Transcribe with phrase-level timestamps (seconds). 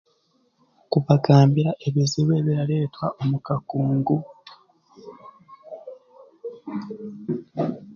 [0.91, 4.17] Kubagambira ebizibu ebirareetwa omu kakungu